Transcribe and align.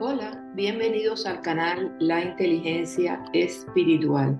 Hola, 0.00 0.42
bienvenidos 0.54 1.24
al 1.24 1.40
canal 1.40 1.94
La 2.00 2.20
Inteligencia 2.20 3.22
Espiritual. 3.32 4.36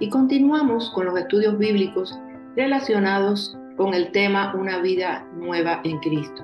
Y 0.00 0.08
continuamos 0.08 0.90
con 0.92 1.04
los 1.04 1.18
estudios 1.18 1.58
bíblicos 1.58 2.18
relacionados 2.56 3.54
con 3.76 3.92
el 3.92 4.10
tema 4.12 4.54
Una 4.54 4.80
vida 4.80 5.28
nueva 5.34 5.82
en 5.84 5.98
Cristo. 5.98 6.42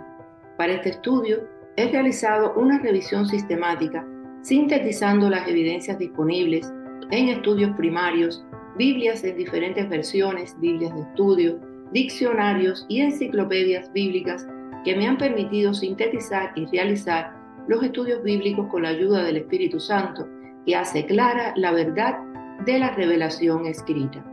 Para 0.58 0.74
este 0.74 0.90
estudio 0.90 1.48
he 1.76 1.88
realizado 1.88 2.52
una 2.54 2.78
revisión 2.78 3.26
sistemática 3.26 4.06
sintetizando 4.42 5.30
las 5.30 5.48
evidencias 5.48 5.98
disponibles 5.98 6.70
en 7.10 7.30
estudios 7.30 7.74
primarios, 7.78 8.44
Biblias 8.76 9.24
en 9.24 9.38
diferentes 9.38 9.88
versiones, 9.88 10.54
Biblias 10.60 10.94
de 10.94 11.00
estudio, 11.00 11.58
diccionarios 11.92 12.84
y 12.90 13.00
enciclopedias 13.00 13.90
bíblicas 13.94 14.46
que 14.84 14.94
me 14.94 15.08
han 15.08 15.16
permitido 15.16 15.72
sintetizar 15.72 16.52
y 16.56 16.66
realizar 16.66 17.39
los 17.70 17.84
estudios 17.84 18.20
bíblicos 18.24 18.66
con 18.66 18.82
la 18.82 18.88
ayuda 18.88 19.22
del 19.22 19.36
Espíritu 19.36 19.78
Santo, 19.78 20.26
que 20.66 20.74
hace 20.74 21.06
clara 21.06 21.52
la 21.54 21.70
verdad 21.70 22.18
de 22.66 22.80
la 22.80 22.90
revelación 22.90 23.64
escrita. 23.64 24.24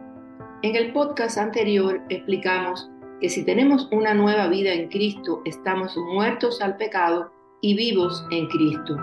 En 0.64 0.76
el 0.76 0.92
podcast 0.92 1.38
anterior 1.38 2.02
explicamos 2.10 2.90
que 3.22 3.30
si 3.30 3.46
tenemos 3.46 3.90
una 3.92 4.16
nueva 4.16 4.48
vida 4.48 4.74
en 4.74 4.90
Cristo, 4.90 5.44
estamos 5.46 5.96
muertos 6.16 6.60
al 6.64 6.78
pecado 6.78 7.32
y 7.62 7.76
vivos 7.76 8.26
en 8.32 8.48
Cristo. 8.48 8.98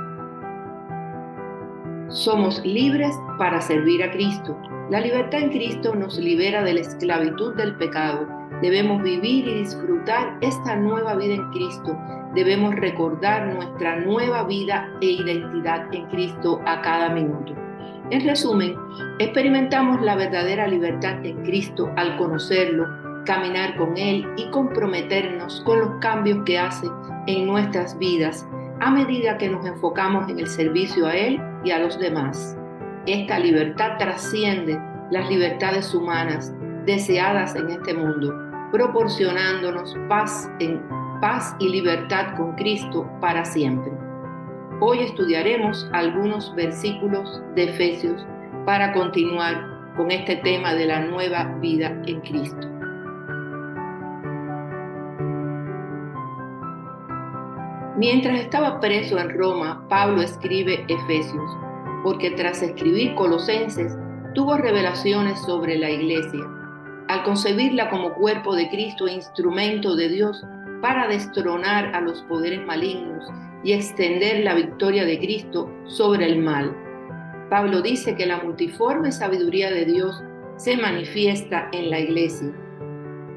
Somos 2.09 2.61
libres 2.67 3.15
para 3.39 3.61
servir 3.61 4.03
a 4.03 4.11
Cristo. 4.11 4.59
La 4.91 4.99
libertad 4.99 5.43
en 5.43 5.51
Cristo 5.51 5.95
nos 5.95 6.19
libera 6.19 6.65
de 6.65 6.75
la 6.75 6.81
esclavitud 6.81 7.55
del 7.55 7.77
pecado 7.77 8.27
Debemos 8.63 9.03
vivir 9.03 9.47
y 9.47 9.55
disfrutar 9.61 10.39
esta 10.41 10.77
nueva 10.77 11.15
vida 11.15 11.35
en 11.35 11.51
Cristo. 11.51 11.97
Debemos 12.35 12.75
recordar 12.77 13.55
nuestra 13.55 14.01
nueva 14.01 14.45
vida 14.45 14.89
e 15.01 15.07
identidad 15.07 15.93
en 15.93 16.07
Cristo 16.07 16.61
a 16.67 16.81
cada 16.81 17.11
minuto. 17.11 17.55
En 18.11 18.25
resumen, 18.25 18.77
experimentamos 19.19 20.01
la 20.03 20.15
verdadera 20.15 20.67
libertad 20.67 21.25
en 21.25 21.43
Cristo 21.43 21.91
al 21.97 22.17
conocerlo, 22.17 22.87
caminar 23.25 23.77
con 23.77 23.97
Él 23.97 24.27
y 24.37 24.51
comprometernos 24.51 25.63
con 25.65 25.81
los 25.81 25.91
cambios 26.01 26.45
que 26.45 26.59
hace 26.59 26.87
en 27.27 27.47
nuestras 27.47 27.99
vidas 27.99 28.47
a 28.81 28.91
medida 28.91 29.39
que 29.39 29.49
nos 29.49 29.65
enfocamos 29.65 30.29
en 30.29 30.39
el 30.39 30.47
servicio 30.47 31.07
a 31.07 31.15
Él 31.15 31.41
y 31.65 31.71
a 31.71 31.79
los 31.79 31.99
demás. 31.99 32.57
Esta 33.07 33.39
libertad 33.39 33.97
trasciende 33.99 34.79
las 35.11 35.29
libertades 35.31 35.95
humanas 35.95 36.55
deseadas 36.87 37.55
en 37.57 37.71
este 37.71 37.95
mundo, 37.95 38.35
proporcionándonos 38.71 39.97
paz 40.09 40.51
en 40.61 40.83
paz 41.21 41.55
y 41.59 41.69
libertad 41.69 42.37
con 42.37 42.55
Cristo 42.57 43.09
para 43.21 43.45
siempre. 43.45 43.93
Hoy 44.81 45.01
estudiaremos 45.01 45.89
algunos 45.93 46.55
versículos 46.55 47.43
de 47.55 47.71
Efesios 47.71 48.27
para 48.67 48.93
continuar 48.93 49.95
con 49.97 50.11
este 50.11 50.37
tema 50.37 50.75
de 50.75 50.87
la 50.87 51.01
nueva 51.01 51.45
vida 51.61 51.97
en 52.07 52.21
Cristo. 52.21 52.69
Mientras 57.97 58.41
estaba 58.41 58.81
preso 58.81 59.19
en 59.19 59.39
Roma, 59.39 59.87
Pablo 59.89 60.21
escribe 60.21 60.85
Efesios, 60.89 61.59
porque 62.03 62.33
tras 62.33 62.61
escribir 62.61 63.15
Colosenses, 63.15 63.97
tuvo 64.35 64.57
revelaciones 64.57 65.41
sobre 65.43 65.79
la 65.79 65.91
iglesia 65.91 66.41
al 67.09 67.23
concebirla 67.23 67.91
como 67.91 68.15
cuerpo 68.15 68.55
de 68.55 68.69
Cristo 68.69 69.07
e 69.07 69.13
instrumento 69.13 69.95
de 69.97 70.09
Dios 70.09 70.45
para 70.81 71.09
destronar 71.09 71.95
a 71.95 72.01
los 72.01 72.23
poderes 72.23 72.65
malignos 72.67 73.25
y 73.63 73.73
extender 73.73 74.45
la 74.45 74.55
victoria 74.55 75.05
de 75.05 75.19
Cristo 75.19 75.71
sobre 75.87 76.27
el 76.27 76.39
mal. 76.39 76.77
Pablo 77.51 77.83
dice 77.83 78.15
que 78.15 78.27
la 78.27 78.43
multiforme 78.43 79.13
sabiduría 79.13 79.71
de 79.71 79.85
Dios 79.85 80.23
se 80.57 80.77
manifiesta 80.77 81.69
en 81.73 81.91
la 81.91 82.01
iglesia, 82.01 82.53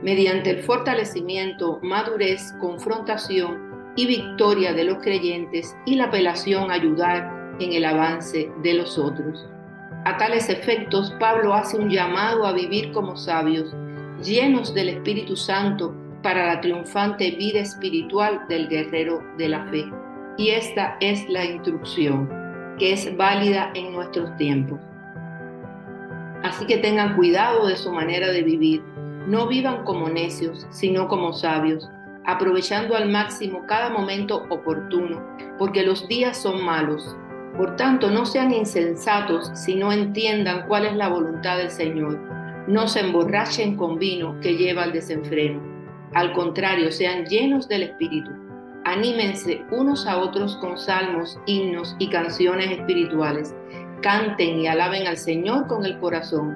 mediante 0.03 0.51
el 0.51 0.63
fortalecimiento, 0.63 1.79
madurez, 1.81 2.53
confrontación 2.59 3.93
y 3.95 4.05
victoria 4.05 4.73
de 4.73 4.83
los 4.83 4.99
creyentes 4.99 5.75
y 5.85 5.95
la 5.95 6.05
apelación 6.05 6.69
a 6.69 6.75
ayudar 6.75 7.55
en 7.59 7.73
el 7.73 7.85
avance 7.85 8.51
de 8.61 8.73
los 8.75 8.97
otros. 8.97 9.47
A 10.07 10.15
tales 10.15 10.47
efectos, 10.47 11.13
Pablo 11.19 11.53
hace 11.53 11.77
un 11.77 11.89
llamado 11.89 12.47
a 12.47 12.53
vivir 12.53 12.93
como 12.93 13.17
sabios, 13.17 13.75
llenos 14.23 14.73
del 14.73 14.87
Espíritu 14.87 15.35
Santo 15.35 15.93
para 16.23 16.47
la 16.47 16.61
triunfante 16.61 17.31
vida 17.31 17.59
espiritual 17.59 18.45
del 18.47 18.69
guerrero 18.69 19.21
de 19.37 19.49
la 19.49 19.65
fe. 19.65 19.83
Y 20.37 20.51
esta 20.51 20.95
es 21.01 21.27
la 21.27 21.43
instrucción 21.43 22.29
que 22.79 22.93
es 22.93 23.17
válida 23.17 23.69
en 23.73 23.91
nuestros 23.91 24.33
tiempos. 24.37 24.79
Así 26.41 26.65
que 26.65 26.77
tengan 26.77 27.17
cuidado 27.17 27.67
de 27.67 27.75
su 27.75 27.91
manera 27.91 28.31
de 28.31 28.43
vivir. 28.43 28.81
No 29.27 29.45
vivan 29.45 29.83
como 29.83 30.07
necios, 30.07 30.67
sino 30.69 31.09
como 31.09 31.33
sabios, 31.33 31.89
aprovechando 32.25 32.95
al 32.95 33.09
máximo 33.09 33.65
cada 33.67 33.89
momento 33.89 34.45
oportuno, 34.49 35.21
porque 35.59 35.83
los 35.83 36.07
días 36.07 36.41
son 36.41 36.63
malos. 36.63 37.13
Por 37.55 37.75
tanto, 37.75 38.11
no 38.11 38.25
sean 38.25 38.53
insensatos 38.53 39.51
si 39.53 39.75
no 39.75 39.91
entiendan 39.91 40.67
cuál 40.67 40.85
es 40.85 40.95
la 40.95 41.09
voluntad 41.09 41.57
del 41.57 41.71
Señor. 41.71 42.19
No 42.67 42.87
se 42.87 42.99
emborrachen 42.99 43.77
con 43.77 43.97
vino 43.97 44.39
que 44.41 44.57
lleva 44.57 44.83
al 44.83 44.91
desenfreno. 44.91 45.61
Al 46.13 46.33
contrario, 46.33 46.91
sean 46.91 47.25
llenos 47.25 47.67
del 47.67 47.83
Espíritu. 47.83 48.29
Anímense 48.85 49.61
unos 49.71 50.05
a 50.07 50.17
otros 50.17 50.55
con 50.57 50.77
salmos, 50.77 51.39
himnos 51.45 51.95
y 51.99 52.09
canciones 52.09 52.71
espirituales. 52.71 53.55
Canten 54.01 54.59
y 54.59 54.67
alaben 54.67 55.07
al 55.07 55.17
Señor 55.17 55.67
con 55.67 55.85
el 55.85 55.97
corazón, 55.99 56.55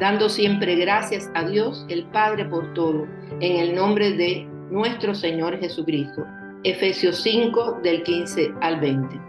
dando 0.00 0.28
siempre 0.28 0.74
gracias 0.76 1.30
a 1.34 1.44
Dios 1.44 1.84
el 1.88 2.04
Padre 2.06 2.46
por 2.46 2.72
todo, 2.74 3.06
en 3.40 3.56
el 3.56 3.74
nombre 3.74 4.12
de 4.12 4.46
nuestro 4.70 5.14
Señor 5.14 5.58
Jesucristo. 5.58 6.24
Efesios 6.64 7.22
5 7.22 7.80
del 7.82 8.02
15 8.02 8.52
al 8.60 8.80
20. 8.80 9.27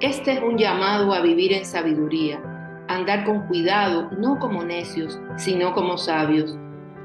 Este 0.00 0.34
es 0.34 0.40
un 0.40 0.56
llamado 0.56 1.12
a 1.12 1.20
vivir 1.20 1.52
en 1.52 1.64
sabiduría, 1.64 2.40
andar 2.86 3.24
con 3.24 3.48
cuidado, 3.48 4.08
no 4.16 4.38
como 4.38 4.62
necios, 4.62 5.18
sino 5.36 5.72
como 5.72 5.98
sabios, 5.98 6.56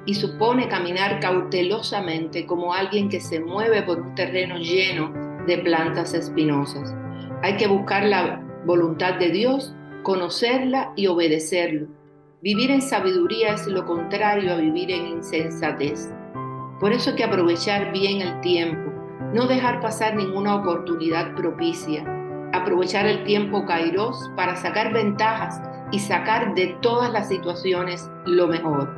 y 0.06 0.14
supone 0.14 0.68
caminar 0.68 1.20
cautelosamente 1.20 2.46
como 2.46 2.72
alguien 2.72 3.09
que 3.09 3.20
se 3.20 3.40
mueve 3.40 3.81
por 3.81 4.00
un 4.00 4.14
terreno 4.14 4.59
lleno 4.59 5.12
de 5.48 5.58
plantas 5.58 6.14
espinosas. 6.14 6.94
Hay 7.42 7.58
que 7.58 7.66
buscar 7.66 8.06
la 8.06 8.44
voluntad 8.64 9.16
de 9.16 9.30
Dios, 9.30 9.74
conocerla 10.04 10.94
y 10.96 11.08
obedecerlo. 11.08 11.88
Vivir 12.44 12.70
en 12.70 12.84
sabiduría 12.84 13.56
es 13.56 13.66
lo 13.66 13.88
contrario 13.88 14.54
a 14.54 14.58
vivir 14.58 14.92
en 14.92 15.08
insensatez. 15.08 16.14
Por 16.80 16.92
eso 16.92 17.10
hay 17.10 17.16
que 17.16 17.24
aprovechar 17.24 17.92
bien 17.92 18.22
el 18.22 18.40
tiempo, 18.42 18.92
no 19.34 19.48
dejar 19.48 19.81
pasar 19.81 20.16
ninguna 20.16 20.58
oportunidad 20.58 21.34
propicia 21.34 22.20
aprovechar 22.53 23.06
el 23.06 23.24
tiempo 23.24 23.66
kairos 23.66 24.31
para 24.36 24.56
sacar 24.56 24.94
ventajas 24.94 25.62
y 25.91 26.00
sacar 26.00 26.56
de 26.56 26.75
todas 26.81 27.12
las 27.12 27.28
situaciones 27.28 28.09
lo 28.25 28.47
mejor. 28.47 28.90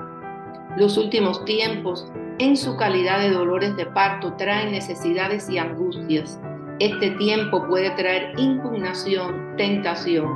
Los 0.78 0.98
últimos 0.98 1.44
tiempos, 1.46 2.12
en 2.38 2.58
su 2.58 2.76
calidad 2.78 3.20
de 3.20 3.32
dolores 3.32 3.76
de 3.76 3.86
parto, 3.86 4.34
traen 4.34 4.72
necesidades 4.72 5.50
y 5.50 5.58
angustias. 5.58 6.40
Este 6.80 7.12
tiempo 7.12 7.66
puede 7.68 7.92
traer 7.92 8.34
impugnación, 8.38 9.56
tentación 9.56 10.28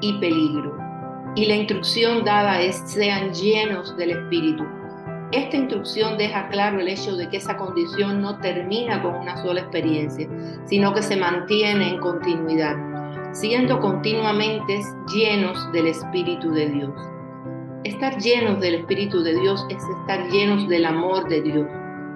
y 0.00 0.18
peligro. 0.18 0.76
Y 1.36 1.46
la 1.46 1.54
instrucción 1.54 2.24
dada 2.24 2.60
es 2.60 2.76
sean 2.86 3.32
llenos 3.32 3.96
del 3.96 4.10
Espíritu 4.10 4.64
esta 5.32 5.56
instrucción 5.56 6.16
deja 6.18 6.48
claro 6.48 6.78
el 6.78 6.88
hecho 6.88 7.16
de 7.16 7.28
que 7.28 7.38
esa 7.38 7.56
condición 7.56 8.22
no 8.22 8.38
termina 8.38 9.02
con 9.02 9.16
una 9.16 9.36
sola 9.42 9.60
experiencia, 9.60 10.28
sino 10.66 10.94
que 10.94 11.02
se 11.02 11.16
mantiene 11.16 11.90
en 11.90 11.98
continuidad, 11.98 12.76
siendo 13.32 13.80
continuamente 13.80 14.80
llenos 15.12 15.70
del 15.72 15.88
Espíritu 15.88 16.52
de 16.52 16.68
Dios. 16.68 16.92
Estar 17.82 18.18
llenos 18.18 18.60
del 18.60 18.76
Espíritu 18.76 19.22
de 19.22 19.38
Dios 19.40 19.66
es 19.68 19.82
estar 20.00 20.28
llenos 20.28 20.68
del 20.68 20.84
amor 20.84 21.28
de 21.28 21.42
Dios. 21.42 21.66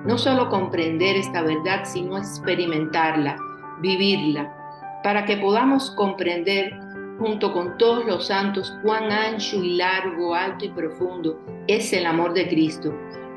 No 0.04 0.16
solo 0.16 0.48
comprender 0.48 1.16
esta 1.16 1.42
verdad, 1.42 1.84
sino 1.84 2.16
experimentarla, 2.16 3.36
vivirla, 3.80 4.54
para 5.02 5.24
que 5.24 5.36
podamos 5.36 5.90
comprender 5.92 6.78
junto 7.20 7.52
con 7.52 7.76
todos 7.76 8.06
los 8.06 8.28
santos, 8.28 8.74
cuán 8.82 9.12
ancho 9.12 9.62
y 9.62 9.76
largo, 9.76 10.34
alto 10.34 10.64
y 10.64 10.70
profundo 10.70 11.38
es 11.68 11.92
el 11.92 12.06
amor 12.06 12.32
de 12.32 12.48
Cristo. 12.48 12.92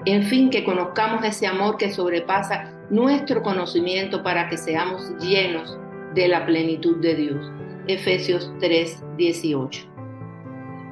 En 0.06 0.24
fin, 0.24 0.50
que 0.50 0.63
conozcamos 0.63 1.24
ese 1.25 1.47
amor 1.47 1.75
que 1.77 1.91
sobrepasa 1.91 2.71
nuestro 2.89 3.44
conocimiento 3.44 4.24
para 4.24 4.47
que 4.47 4.57
seamos 4.57 5.12
llenos 5.19 5.77
de 6.15 6.30
la 6.30 6.45
plenitud 6.45 6.95
de 7.01 7.15
Dios. 7.15 7.51
Efesios 7.88 8.50
3, 8.62 9.03
18. 9.18 9.81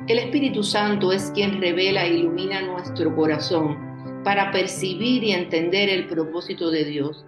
El 0.07 0.19
Espíritu 0.19 0.61
Santo 0.61 1.13
es 1.13 1.31
quien 1.33 1.61
revela 1.61 2.05
e 2.05 2.15
ilumina 2.15 2.61
nuestro 2.61 3.15
corazón 3.15 3.77
para 4.25 4.51
percibir 4.51 5.23
y 5.23 5.31
entender 5.31 5.87
el 5.87 6.07
propósito 6.07 6.69
de 6.69 6.83
Dios 6.83 7.25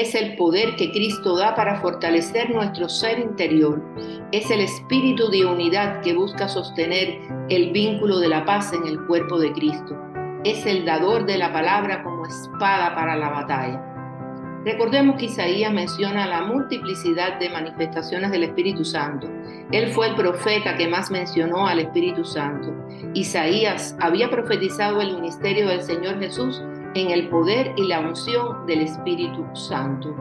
es 0.00 0.14
el 0.14 0.36
poder 0.36 0.76
que 0.76 0.92
Cristo 0.92 1.36
da 1.36 1.54
para 1.54 1.80
fortalecer 1.80 2.50
nuestro 2.50 2.86
ser 2.86 3.18
interior. 3.18 3.82
Es 4.30 4.50
el 4.50 4.60
espíritu 4.60 5.30
de 5.30 5.46
unidad 5.46 6.02
que 6.02 6.12
busca 6.12 6.48
sostener 6.48 7.18
el 7.48 7.70
vínculo 7.72 8.18
de 8.18 8.28
la 8.28 8.44
paz 8.44 8.74
en 8.74 8.86
el 8.86 9.00
cuerpo 9.06 9.38
de 9.38 9.52
Cristo. 9.52 9.96
Es 10.44 10.66
el 10.66 10.84
dador 10.84 11.24
de 11.24 11.38
la 11.38 11.50
palabra 11.50 12.02
como 12.02 12.26
espada 12.26 12.94
para 12.94 13.16
la 13.16 13.30
batalla. 13.30 13.82
Recordemos 14.66 15.16
que 15.16 15.26
Isaías 15.26 15.72
menciona 15.72 16.26
la 16.26 16.42
multiplicidad 16.42 17.38
de 17.38 17.48
manifestaciones 17.48 18.30
del 18.32 18.42
Espíritu 18.42 18.84
Santo. 18.84 19.30
Él 19.72 19.92
fue 19.92 20.08
el 20.08 20.14
profeta 20.14 20.76
que 20.76 20.88
más 20.88 21.10
mencionó 21.10 21.68
al 21.68 21.78
Espíritu 21.78 22.22
Santo. 22.24 22.74
Isaías 23.14 23.96
había 24.00 24.28
profetizado 24.28 25.00
el 25.00 25.14
ministerio 25.14 25.68
del 25.68 25.80
Señor 25.82 26.18
Jesús 26.18 26.60
en 26.96 27.10
el 27.10 27.28
poder 27.28 27.74
y 27.76 27.86
la 27.88 28.00
unción 28.00 28.66
del 28.66 28.80
Espíritu 28.80 29.44
Santo. 29.54 30.14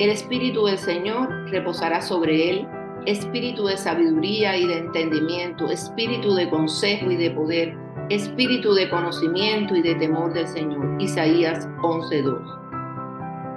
El 0.00 0.10
Espíritu 0.10 0.64
del 0.66 0.76
Señor 0.76 1.28
reposará 1.50 2.02
sobre 2.02 2.50
él, 2.50 2.68
espíritu 3.06 3.66
de 3.66 3.76
sabiduría 3.76 4.56
y 4.56 4.66
de 4.66 4.78
entendimiento, 4.78 5.70
espíritu 5.70 6.34
de 6.34 6.50
consejo 6.50 7.10
y 7.12 7.16
de 7.16 7.30
poder, 7.30 7.76
espíritu 8.10 8.74
de 8.74 8.90
conocimiento 8.90 9.76
y 9.76 9.82
de 9.82 9.94
temor 9.94 10.32
del 10.32 10.48
Señor. 10.48 11.00
Isaías 11.00 11.68
11:2. 11.82 12.40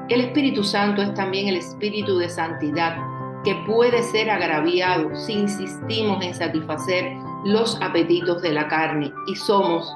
El 0.10 0.22
Espíritu 0.22 0.64
Santo 0.64 1.02
es 1.02 1.14
también 1.16 1.48
el 1.48 1.56
espíritu 1.56 2.18
de 2.20 2.30
santidad 2.30 2.96
que 3.44 3.56
puede 3.66 4.04
ser 4.04 4.30
agraviado 4.30 5.16
si 5.16 5.34
insistimos 5.34 6.24
en 6.24 6.36
satisfacer 6.36 7.12
los 7.44 7.82
apetitos 7.82 8.44
de 8.44 8.54
la 8.54 8.68
carne 8.68 9.12
y 9.28 9.36
somos 9.36 9.92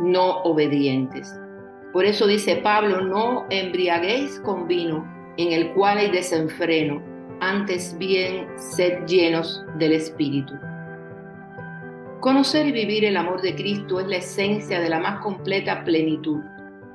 no 0.00 0.38
obedientes. 0.42 1.32
Por 1.92 2.04
eso 2.04 2.26
dice 2.26 2.56
Pablo, 2.56 3.00
no 3.00 3.46
embriaguéis 3.50 4.40
con 4.40 4.68
vino 4.68 5.06
en 5.38 5.52
el 5.52 5.72
cual 5.72 5.98
hay 5.98 6.10
desenfreno, 6.10 7.00
antes 7.40 7.96
bien 7.96 8.46
sed 8.56 9.06
llenos 9.06 9.64
del 9.78 9.92
Espíritu. 9.92 10.54
Conocer 12.20 12.66
y 12.66 12.72
vivir 12.72 13.04
el 13.04 13.16
amor 13.16 13.40
de 13.40 13.54
Cristo 13.54 14.00
es 14.00 14.08
la 14.08 14.16
esencia 14.16 14.80
de 14.80 14.88
la 14.88 14.98
más 14.98 15.20
completa 15.20 15.84
plenitud. 15.84 16.40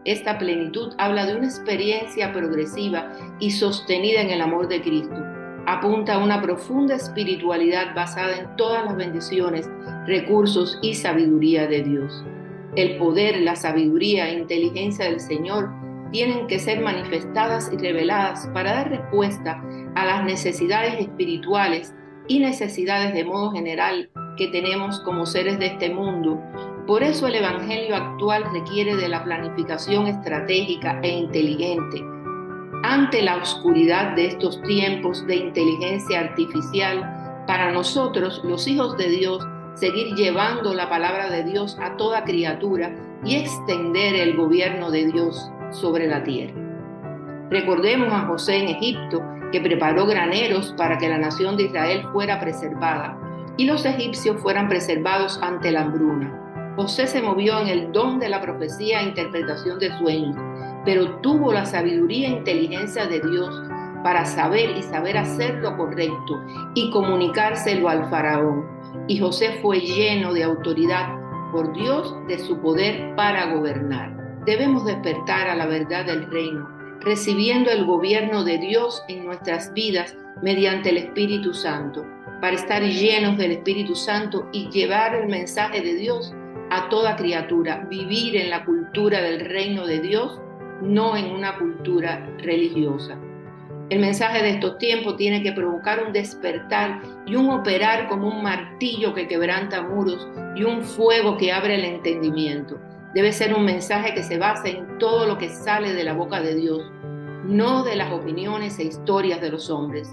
Esta 0.04 0.38
plenitud 0.38 0.94
habla 0.98 1.26
de 1.26 1.38
una 1.38 1.46
experiencia 1.46 2.34
progresiva 2.34 3.14
y 3.40 3.52
sostenida 3.52 4.20
en 4.20 4.32
el 4.32 4.42
amor 4.42 4.68
de 4.68 4.82
Cristo. 4.82 5.16
Apunta 5.66 6.16
a 6.16 6.18
una 6.18 6.42
profunda 6.42 6.96
espiritualidad 6.96 7.96
basada 7.96 8.38
en 8.38 8.54
todas 8.58 8.84
las 8.84 8.98
bendiciones, 8.98 9.70
recursos 10.06 10.78
y 10.82 10.94
sabiduría 10.94 11.68
de 11.68 11.84
Dios. 11.84 12.26
El 12.76 12.98
poder, 12.98 13.40
la 13.42 13.56
sabiduría 13.56 14.30
e 14.30 14.40
inteligencia 14.40 15.06
del 15.06 15.20
Señor 15.20 15.70
tienen 16.12 16.48
que 16.48 16.60
ser 16.60 16.82
manifestadas 16.82 17.72
y 17.72 17.78
reveladas 17.78 18.48
para 18.54 18.74
dar 18.74 18.90
respuesta 18.90 19.64
a 19.96 20.06
las 20.06 20.24
necesidades 20.26 21.00
espirituales 21.00 21.94
y 22.28 22.40
necesidades 22.40 23.14
de 23.14 23.26
modo 23.26 23.52
general 23.52 24.10
que 24.38 24.48
tenemos 24.48 25.00
como 25.02 25.26
seres 25.26 25.60
de 25.60 25.68
este 25.68 25.90
mundo. 25.90 26.42
Por 26.88 27.04
eso 27.04 27.28
el 27.28 27.36
Evangelio 27.36 27.96
actual 27.96 28.44
requiere 28.52 28.96
de 28.96 29.08
la 29.08 29.24
planificación 29.24 30.08
estratégica 30.08 31.00
e 31.02 31.10
inteligente. 31.10 32.04
Ante 32.84 33.22
la 33.22 33.38
oscuridad 33.38 34.16
de 34.16 34.28
estos 34.28 34.62
tiempos 34.64 35.26
de 35.28 35.36
inteligencia 35.36 36.20
artificial, 36.20 37.44
para 37.48 37.72
nosotros, 37.72 38.42
los 38.44 38.68
hijos 38.68 38.98
de 38.98 39.10
Dios, 39.10 39.46
seguir 39.76 40.16
llevando 40.16 40.74
la 40.74 40.90
palabra 40.90 41.30
de 41.30 41.44
Dios 41.44 41.78
a 41.82 41.98
toda 41.98 42.24
criatura 42.24 42.96
y 43.26 43.36
extender 43.36 44.16
el 44.16 44.36
gobierno 44.36 44.92
de 44.92 45.06
Dios 45.06 45.50
sobre 45.72 46.08
la 46.08 46.24
tierra. 46.24 46.54
Recordemos 47.50 48.12
a 48.12 48.28
José 48.28 48.58
en 48.58 48.70
Egipto, 48.70 49.22
que 49.52 49.62
preparó 49.62 50.06
graneros 50.06 50.74
para 50.78 50.98
que 50.98 51.10
la 51.10 51.18
nación 51.18 51.58
de 51.58 51.64
Israel 51.64 52.04
fuera 52.12 52.40
preservada 52.40 53.18
y 53.58 53.66
los 53.66 53.86
egipcios 53.86 54.42
fueran 54.42 54.68
preservados 54.68 55.40
ante 55.42 55.72
la 55.72 55.82
hambruna. 55.82 56.74
José 56.76 57.06
se 57.06 57.22
movió 57.22 57.60
en 57.60 57.68
el 57.68 57.92
don 57.92 58.20
de 58.20 58.30
la 58.30 58.42
profecía 58.42 59.02
e 59.02 59.10
interpretación 59.10 59.78
de 59.78 59.96
sueños, 60.00 60.36
pero 60.86 61.18
tuvo 61.18 61.54
la 61.54 61.66
sabiduría 61.66 62.30
e 62.30 62.32
inteligencia 62.32 63.06
de 63.06 63.20
Dios 63.20 63.62
para 64.04 64.26
saber 64.26 64.76
y 64.76 64.82
saber 64.82 65.18
hacer 65.18 65.56
lo 65.56 65.78
correcto 65.78 66.42
y 66.74 66.90
comunicárselo 66.90 67.90
al 67.90 68.10
faraón 68.10 68.73
y 69.08 69.20
José 69.20 69.60
fue 69.62 69.80
lleno 69.80 70.34
de 70.34 70.44
autoridad 70.44 71.10
por 71.52 71.74
Dios 71.74 72.16
de 72.28 72.40
su 72.40 72.60
poder 72.60 73.16
para 73.16 73.54
gobernar. 73.54 74.42
Debemos 74.46 74.86
despertar 74.86 75.48
a 75.48 75.56
la 75.56 75.66
verdad 75.66 76.06
del 76.06 76.30
reino, 76.30 76.68
recibiendo 77.02 77.70
el 77.70 77.86
gobierno 77.86 78.44
de 78.44 78.58
Dios 78.58 79.04
en 79.08 79.26
nuestras 79.26 79.74
vidas 79.74 80.16
mediante 80.42 80.90
el 80.90 80.98
Espíritu 80.98 81.54
Santo, 81.54 82.06
para 82.42 82.56
estar 82.56 82.82
llenos 82.82 83.38
del 83.38 83.52
Espíritu 83.52 83.96
Santo 83.96 84.50
y 84.52 84.70
llevar 84.70 85.16
el 85.16 85.30
mensaje 85.30 85.82
de 85.82 85.96
Dios 85.96 86.34
a 86.70 86.90
toda 86.90 87.16
criatura, 87.16 87.86
vivir 87.90 88.36
en 88.36 88.50
la 88.50 88.66
cultura 88.66 89.22
del 89.22 89.42
reino 89.42 89.86
de 89.86 90.00
Dios, 90.00 90.42
no 90.82 91.16
en 91.16 91.32
una 91.32 91.58
cultura 91.58 92.28
religiosa. 92.40 93.18
El 93.90 94.00
mensaje 94.00 94.42
de 94.42 94.52
estos 94.52 94.78
tiempos 94.78 95.18
tiene 95.18 95.44
que 95.44 95.52
provocar 95.52 96.04
un 96.06 96.14
despertar 96.14 97.02
y 97.26 97.36
un 97.36 97.50
operar 97.50 98.08
como 98.08 98.30
un 98.30 98.42
martillo 98.42 99.14
que 99.14 99.28
quebranta 99.28 99.82
muros 99.82 100.28
y 100.56 100.64
un 100.64 100.84
fuego 100.84 101.38
que 101.38 101.52
abre 101.52 101.76
el 101.76 101.86
entendimiento. 101.86 102.80
Debe 103.14 103.32
ser 103.32 103.54
un 103.54 103.66
mensaje 103.66 104.14
que 104.14 104.24
se 104.24 104.38
base 104.38 104.78
en 104.78 104.98
todo 104.98 105.28
lo 105.28 105.38
que 105.38 105.50
sale 105.50 105.94
de 105.94 106.04
la 106.04 106.14
boca 106.14 106.42
de 106.42 106.56
Dios, 106.56 106.82
no 107.44 107.84
de 107.84 107.96
las 107.96 108.12
opiniones 108.12 108.80
e 108.80 108.86
historias 108.86 109.42
de 109.42 109.50
los 109.50 109.70
hombres. 109.70 110.10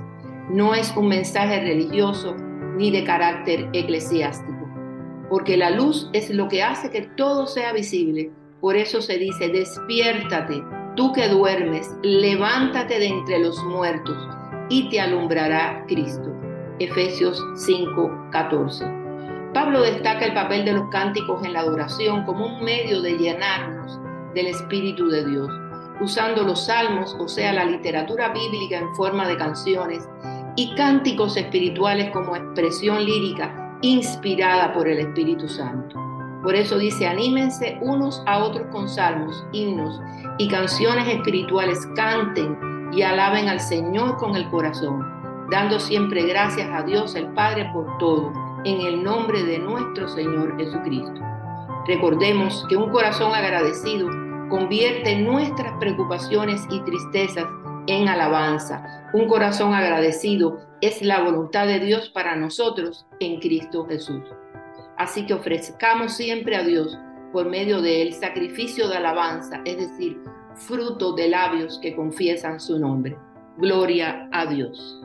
No 0.51 0.75
es 0.75 0.95
un 0.97 1.09
mensaje 1.09 1.61
religioso 1.61 2.35
ni 2.77 2.91
de 2.91 3.05
carácter 3.05 3.69
eclesiástico, 3.73 4.69
porque 5.29 5.57
la 5.57 5.71
luz 5.71 6.11
es 6.13 6.29
lo 6.31 6.49
que 6.49 6.63
hace 6.63 6.91
que 6.91 7.03
todo 7.03 7.47
sea 7.47 7.73
visible. 7.73 8.31
Por 8.61 8.77
eso 8.77 9.01
se 9.01 9.17
dice, 9.17 9.49
despiértate, 9.49 10.63
Tú 10.97 11.13
que 11.13 11.29
duermes, 11.29 11.95
levántate 12.03 12.99
de 12.99 13.07
entre 13.07 13.39
los 13.39 13.63
muertos 13.65 14.17
y 14.69 14.89
te 14.89 15.01
alumbrará 15.01 15.85
Cristo. 15.87 16.31
Efesios 16.81 17.41
5:14. 17.55 19.53
Pablo 19.55 19.83
destaca 19.83 20.27
el 20.27 20.35
papel 20.35 20.65
de 20.65 20.73
los 20.73 20.89
cánticos 20.91 21.45
en 21.45 21.53
la 21.53 21.61
adoración 21.61 22.25
como 22.25 22.47
un 22.47 22.65
medio 22.65 23.03
de 23.03 23.19
llenarnos 23.19 24.01
del 24.35 24.49
Espíritu 24.49 25.09
de 25.09 25.25
Dios, 25.25 25.51
usando 26.01 26.43
los 26.43 26.67
salmos, 26.67 27.17
o 27.21 27.29
sea, 27.29 27.53
la 27.53 27.65
literatura 27.65 28.31
bíblica 28.31 28.79
en 28.79 28.95
forma 28.95 29.29
de 29.29 29.37
canciones, 29.37 30.09
y 30.57 30.75
cánticos 30.75 31.37
espirituales 31.37 32.11
como 32.11 32.35
expresión 32.35 33.05
lírica 33.05 33.79
inspirada 33.83 34.73
por 34.73 34.89
el 34.89 34.99
Espíritu 34.99 35.49
Santo. 35.49 36.10
Por 36.43 36.55
eso 36.55 36.79
dice, 36.79 37.07
anímense 37.07 37.79
unos 37.83 38.23
a 38.27 38.39
otros 38.39 38.67
con 38.73 38.89
salmos, 38.89 39.45
himnos 39.53 40.01
y 40.39 40.49
canciones 40.49 41.07
espirituales, 41.09 41.87
canten 41.95 42.59
y 42.93 43.03
alaben 43.03 43.49
al 43.49 43.61
Señor 43.61 44.17
con 44.17 44.37
el 44.37 44.49
corazón, 44.49 45.05
dando 45.51 45.79
siempre 45.79 46.23
gracias 46.23 46.69
a 46.73 46.83
Dios 46.83 47.15
el 47.15 47.27
Padre 47.35 47.69
por 47.73 47.99
todo, 47.99 48.33
en 48.65 48.81
el 48.81 49.03
nombre 49.03 49.43
de 49.43 49.59
nuestro 49.59 50.09
Señor 50.09 50.57
Jesucristo. 50.57 51.21
Recordemos 51.87 52.65
que 52.69 52.77
un 52.77 52.91
corazón 52.91 53.35
agradecido 53.35 54.09
convierte 54.49 55.17
nuestras 55.17 55.73
preocupaciones 55.79 56.67
y 56.71 56.81
tristezas 56.81 57.47
en 57.87 58.09
alabanza. 58.09 59.09
Un 59.13 59.29
corazón 59.29 59.75
agradecido 59.75 60.59
es 60.81 61.03
la 61.03 61.23
voluntad 61.23 61.67
de 61.67 61.81
Dios 61.81 62.11
para 62.11 62.37
nosotros 62.37 63.07
en 63.21 63.41
Cristo 63.41 63.87
Jesús. 63.87 64.23
Así 65.01 65.25
que 65.25 65.33
ofrezcamos 65.33 66.13
siempre 66.13 66.55
a 66.57 66.63
Dios 66.63 66.99
por 67.33 67.49
medio 67.49 67.81
del 67.81 68.13
sacrificio 68.13 68.87
de 68.87 68.99
alabanza, 68.99 69.63
es 69.65 69.79
decir, 69.79 70.21
fruto 70.57 71.15
de 71.15 71.27
labios 71.27 71.79
que 71.81 71.97
confiesan 71.97 72.61
su 72.61 72.79
nombre. 72.79 73.17
Gloria 73.57 74.29
a 74.31 74.45
Dios. 74.45 75.01